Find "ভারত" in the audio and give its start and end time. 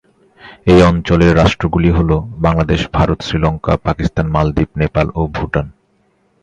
2.93-3.19